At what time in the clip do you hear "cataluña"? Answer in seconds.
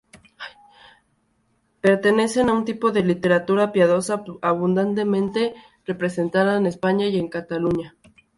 7.27-7.95